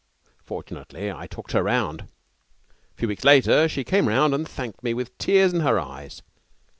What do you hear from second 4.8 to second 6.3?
me with tears in her eyes.